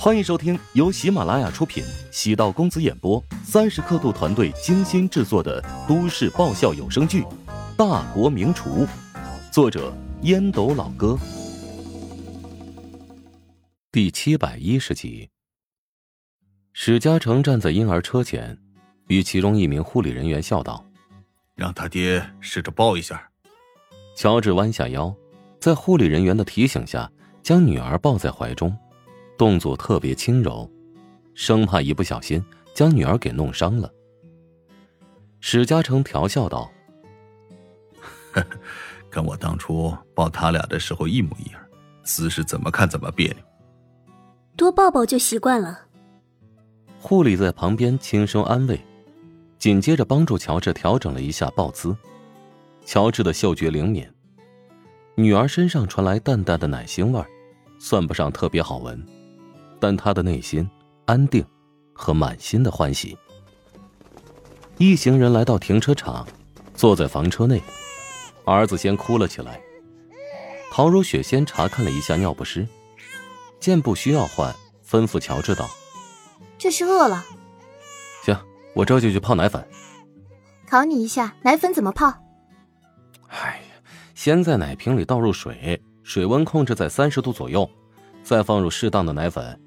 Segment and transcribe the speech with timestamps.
[0.00, 7.22] 欢迎收听由喜马拉雅出品、喜道公子演播、三十刻度团队精心制作的都市爆笑有声剧
[7.76, 8.86] 《大国名厨》，
[9.50, 9.92] 作者
[10.22, 11.18] 烟斗老哥，
[13.90, 15.28] 第七百一十集。
[16.72, 18.56] 史嘉诚站在婴儿车前，
[19.08, 20.86] 与其中一名护理人员笑道
[21.56, 23.28] ：“让他爹试着抱一下。”
[24.16, 25.12] 乔治弯下腰，
[25.60, 27.10] 在护理人员的提醒下，
[27.42, 28.72] 将女儿抱在怀中。
[29.38, 30.68] 动作特别轻柔，
[31.32, 33.88] 生怕一不小心将女儿给弄伤了。
[35.38, 36.68] 史嘉诚调笑道
[39.08, 41.62] ：“跟我当初抱他俩的时候一模一样，
[42.02, 43.36] 姿势怎么看怎么别扭。
[44.56, 45.86] 多抱抱就习惯了。”
[47.00, 48.84] 护理在旁边轻声安慰，
[49.56, 51.96] 紧接着帮助乔治调整了一下抱姿。
[52.84, 54.04] 乔治的嗅觉灵敏，
[55.14, 57.24] 女儿身上传来淡淡的奶腥味
[57.78, 59.00] 算不上特别好闻。
[59.80, 60.68] 但他的内心
[61.06, 61.44] 安定
[61.92, 63.16] 和满心的欢喜。
[64.76, 66.26] 一行人来到停车场，
[66.74, 67.62] 坐在房车内，
[68.44, 69.60] 儿子先哭了起来。
[70.70, 72.66] 陶如雪先查看了一下尿不湿，
[73.58, 74.54] 见不需要换，
[74.86, 75.68] 吩咐乔治道
[76.56, 77.24] ：“这是饿了。
[78.22, 78.38] ”“行，
[78.74, 79.66] 我这就去泡奶粉。
[80.68, 82.06] ”“考你一下，奶粉怎么泡
[83.28, 87.68] ？”“哎呀，先在奶瓶里倒入水，水温控制在三十度左右，
[88.22, 89.60] 再放入适当的奶粉。”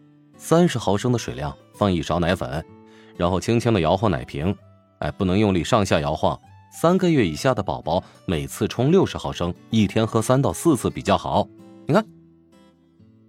[0.43, 2.65] 三十毫升的水量，放一勺奶粉，
[3.15, 4.53] 然后轻轻的摇晃奶瓶，
[4.97, 6.37] 哎，不能用力上下摇晃。
[6.73, 11.47] 三个月以下的宝宝每次冲六十毫升，一天喝三到四次比较好。
[11.85, 12.03] 你看，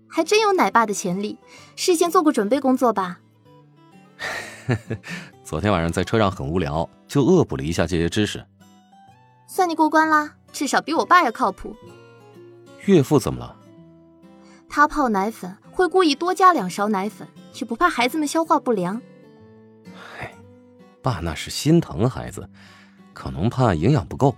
[0.09, 1.39] 还真有奶爸的潜力，
[1.77, 3.21] 事先做过准备工作吧？
[5.45, 8.43] 昨天晚上在车上很无聊，就恶补了一下这些知识。
[9.47, 11.77] 算你过关啦，至少比我爸要靠谱。
[12.87, 13.55] 岳父怎么了？
[14.67, 19.01] 他泡奶粉会故意多加两勺奶粉，就不怕孩子们消化不良。
[19.93, 20.33] 嗨，
[21.03, 22.49] 爸那是心疼孩子，
[23.13, 24.37] 可能怕营养不够。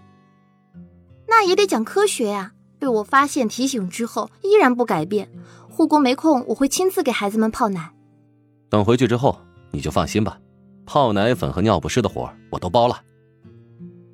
[1.27, 2.53] 那也得讲科学呀！
[2.79, 5.31] 被我发现提醒之后，依然不改变。
[5.69, 7.93] 护工没空，我会亲自给孩子们泡奶。
[8.69, 10.39] 等回去之后，你就放心吧，
[10.85, 13.01] 泡奶粉和尿不湿的活我都包了。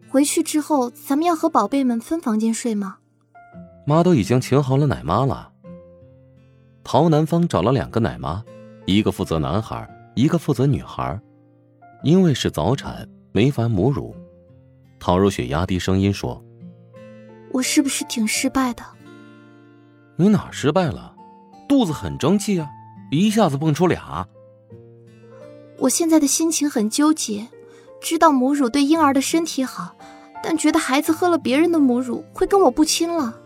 [0.08, 2.98] 回去之后，咱们要和宝贝们分房间睡吗？
[3.86, 5.52] 妈都已经请好了奶妈了。
[6.82, 8.42] 陶南方找了两个奶妈，
[8.86, 11.20] 一个负责男孩，一个负责女孩。
[12.02, 14.16] 因为是早产，没法母乳。
[14.98, 16.42] 陶如雪压低声音说
[17.52, 18.82] ：“我是不是挺失败的？”
[20.16, 21.14] 你哪失败了？
[21.68, 22.68] 肚子很争气啊，
[23.10, 24.26] 一下子蹦出俩。
[25.78, 27.48] 我现在的心情很纠结，
[28.00, 29.94] 知道母乳对婴儿的身体好，
[30.42, 33.38] 但觉得孩子喝了别人的母乳会跟我不亲了。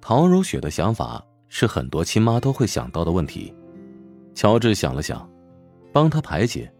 [0.00, 1.22] 陶如雪的想法。
[1.50, 3.52] 是很多亲妈都会想到的问题。
[4.34, 5.28] 乔治想了想，
[5.92, 6.72] 帮他排解。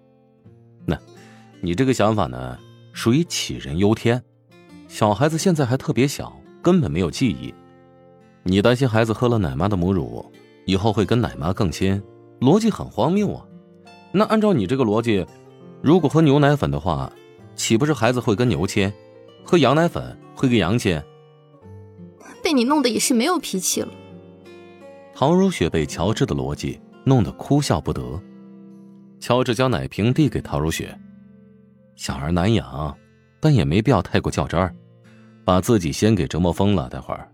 [0.87, 0.97] 那，
[1.61, 2.57] 你这个想法呢，
[2.93, 4.23] 属于杞人忧天。
[4.89, 7.53] 小孩子现在还特别小，根本没有记忆。
[8.45, 10.25] 你担心孩子喝了奶妈的母乳，
[10.65, 12.01] 以后会跟奶妈更亲，
[12.41, 13.45] 逻辑很荒谬啊。
[14.13, 15.27] 那按照你这个逻辑，
[15.83, 17.13] 如果喝牛奶粉的话，
[17.57, 18.91] 岂不是孩子会跟牛亲？
[19.45, 21.03] 喝羊奶粉会跟羊亲？
[22.43, 23.89] 被你弄得也是没有脾气了。
[25.21, 28.19] 陶如雪被乔治的逻辑弄得哭笑不得。
[29.19, 30.99] 乔治将奶瓶递给陶如雪
[31.95, 32.97] ：“小儿难养，
[33.39, 34.75] 但也没必要太过较真儿，
[35.45, 36.89] 把自己先给折磨疯了。
[36.89, 37.31] 待会儿，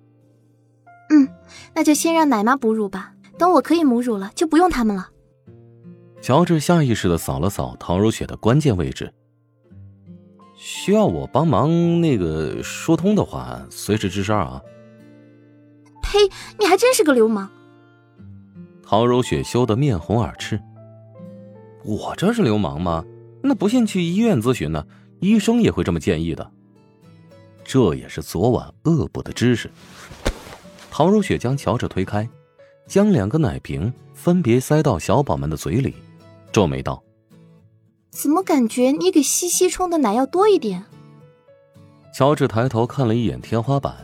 [1.11, 1.29] 嗯，
[1.77, 3.13] 那就先让奶妈哺乳吧。
[3.39, 5.09] 等我可以母乳了，就不用他们了。”
[6.21, 9.15] 乔治下意识的扫了扫陶如雪的关键位置。
[10.57, 14.61] 需要我帮忙那个疏通的话，随时吱声啊。
[16.03, 16.19] 呸！
[16.59, 17.49] 你还真是个流氓。
[18.89, 20.63] 陶如雪羞得面红耳赤。
[21.83, 23.05] 我这是流氓吗？
[23.43, 24.87] 那不信去医院咨询呢，
[25.21, 26.51] 医生也会这么建议的。
[27.65, 29.69] 这也是昨晚恶补的知识。
[30.89, 32.29] 陶如雪将乔治推开，
[32.87, 35.95] 将两个奶瓶分别塞到小宝们的嘴里，
[36.53, 37.03] 皱眉道
[38.11, 40.85] ：“怎么感觉你给西西冲的奶要多一点？”
[42.15, 43.97] 乔治抬头看了一眼天花板，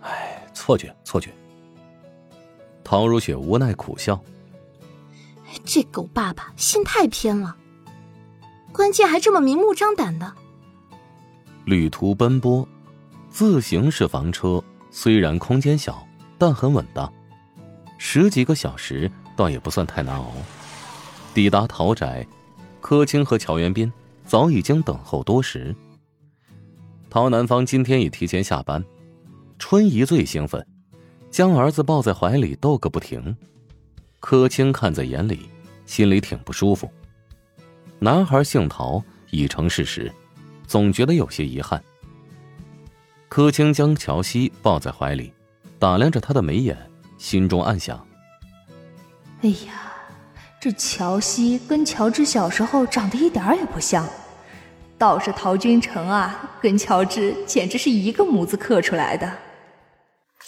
[0.00, 1.30] 哎，错觉，错觉。
[2.88, 4.22] 陶如雪无奈苦笑
[5.66, 7.56] ：“这狗爸爸心太偏了，
[8.70, 10.32] 关键还这么明目张胆的。”
[11.66, 12.66] 旅途奔波，
[13.28, 14.62] 自行式房车
[14.92, 16.06] 虽然空间小，
[16.38, 17.12] 但很稳当，
[17.98, 20.30] 十几个小时倒也不算太难熬。
[21.34, 22.24] 抵达陶宅，
[22.80, 23.92] 柯青和乔元斌
[24.24, 25.74] 早已经等候多时。
[27.10, 28.84] 陶南方今天已提前下班，
[29.58, 30.64] 春怡最兴奋。
[31.36, 33.36] 将儿子抱在怀里逗个不停，
[34.20, 35.50] 柯青看在眼里，
[35.84, 36.90] 心里挺不舒服。
[37.98, 40.10] 男孩姓陶已成事实，
[40.66, 41.84] 总觉得有些遗憾。
[43.28, 45.30] 柯青将乔西抱在怀里，
[45.78, 46.74] 打量着他的眉眼，
[47.18, 48.02] 心中暗想
[49.44, 49.92] ：“哎呀，
[50.58, 54.08] 这乔西跟乔治小时候长得一点也不像，
[54.96, 59.30] 倒是陶君成啊，跟乔治简直是一个模子刻出来的。”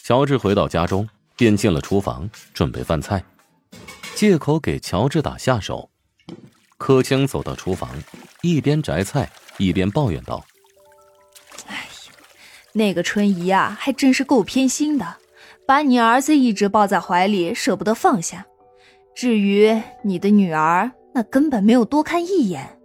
[0.08, 1.06] 乔治回到家中，
[1.36, 3.22] 便进了厨房准备饭菜，
[4.14, 5.90] 借口给乔治打下手。
[6.78, 7.90] 柯青走到厨房，
[8.40, 10.42] 一边摘菜一边抱怨道
[11.68, 12.12] ：“哎呀，
[12.72, 15.16] 那个春姨啊，还真是够偏心的，
[15.66, 18.46] 把你儿子一直抱在怀里，舍不得放下。
[19.14, 22.78] 至于你的女儿，那根本没有多看一眼。”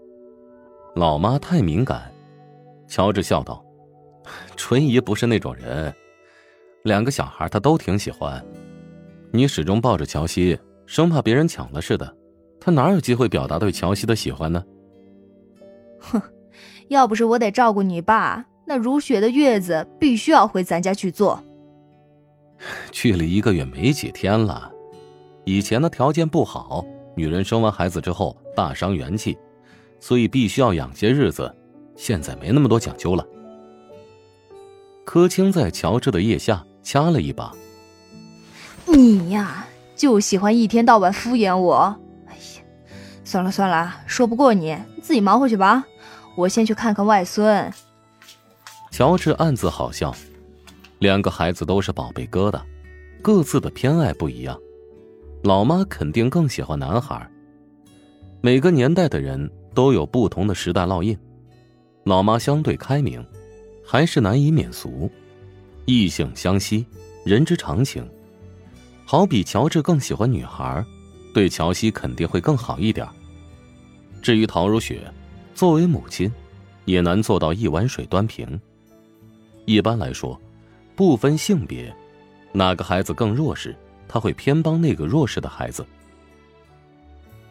[0.94, 2.14] 老妈太敏感，
[2.86, 3.64] 乔治笑道
[4.58, 5.96] ：“春姨不是那种人，
[6.84, 8.44] 两个小孩他都挺喜欢。
[9.32, 12.16] 你始终抱着乔西，生怕别人抢了似的。”
[12.66, 14.64] 他哪有机会表达对乔西的喜欢呢？
[16.00, 16.22] 哼，
[16.88, 21.44] 要不是我得照顾你爸，那如雪的月子必须要回咱家去做。
[22.92, 24.72] 去了一个月没几天了，
[25.44, 26.86] 以前的条件不好，
[27.18, 29.38] 女人生完孩子之后大伤元气，
[30.00, 31.54] 所以必须要养些日子。
[31.98, 33.28] 现在没那么多讲究了。
[35.04, 37.52] 柯青在乔治的腋下掐了一把。
[38.86, 39.66] 你呀，
[39.96, 41.98] 就喜欢一天到晚敷衍我。
[42.28, 42.62] 哎呀
[43.24, 45.84] 算了算了，说不过你，自己忙回去吧。
[46.36, 47.72] 我先去看看外孙。
[48.92, 50.14] 乔治暗自好笑，
[51.00, 52.62] 两个孩子都是宝贝疙瘩，
[53.22, 54.60] 各自的偏爱不一样。
[55.44, 57.28] 老妈肯定更喜欢男孩。
[58.42, 61.18] 每个年代的人都有不同的时代烙印。
[62.04, 63.26] 老妈相对开明，
[63.86, 65.10] 还是难以免俗。
[65.86, 66.86] 异性相吸，
[67.26, 68.08] 人之常情。
[69.06, 70.86] 好比乔治更喜欢女孩。
[71.34, 73.08] 对乔西肯定会更好一点。
[74.22, 75.12] 至于陶如雪，
[75.56, 76.32] 作为母亲，
[76.86, 78.62] 也难做到一碗水端平。
[79.66, 80.40] 一般来说，
[80.96, 81.92] 不分性别，
[82.52, 83.76] 哪个孩子更弱势，
[84.08, 85.84] 他会偏帮那个弱势的孩子。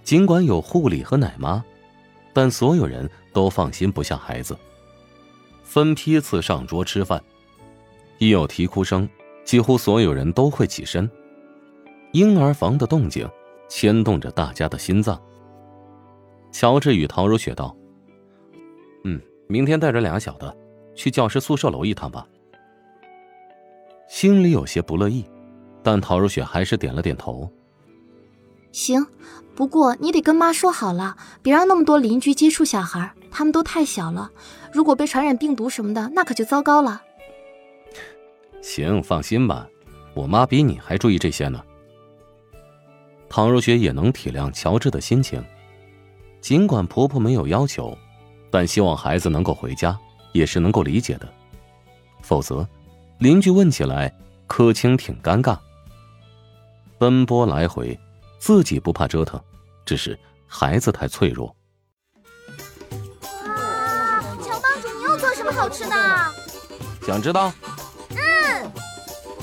[0.05, 1.65] 尽管有护理和奶妈，
[2.33, 4.57] 但所有人都放心不下孩子。
[5.65, 7.21] 分批次上桌吃饭，
[8.23, 9.09] 一有啼哭声，
[9.45, 11.11] 几乎所有人都会起身。
[12.13, 13.29] 婴儿房的动静。
[13.69, 15.19] 牵动着大家的心脏。
[16.53, 17.75] 乔治与陶如雪道
[19.05, 20.55] ：“嗯，明天带着俩小的
[20.95, 22.27] 去教师宿舍楼一趟吧。”
[24.07, 25.25] 心里有些不乐意，
[25.83, 27.51] 但陶如雪还是点了点头。
[28.73, 29.07] 行，
[29.55, 34.31] 不过你得跟妈说好了，别让那么多邻居接触小孩，他们都太小了，
[34.71, 37.01] 如果被传染病毒什么的，那可就糟糕了。
[38.63, 39.69] 行，放心吧，
[40.15, 41.63] 我妈比你还注意这些呢。
[43.29, 45.45] 唐如雪也能体谅乔治的心情，
[46.41, 47.97] 尽管婆婆没有要求，
[48.51, 49.99] 但希望孩子能够回家
[50.33, 51.29] 也是能够理解的。
[52.23, 52.67] 否则，
[53.19, 54.15] 邻居问起来，
[54.47, 55.59] 柯青挺尴尬。
[56.99, 57.99] 奔波来回，
[58.39, 59.43] 自己不怕折腾，
[59.85, 60.17] 只是
[60.47, 61.47] 孩子太脆弱。
[63.45, 65.95] 哇，乔帮主，你又做什么好吃的？
[67.05, 67.53] 想知道？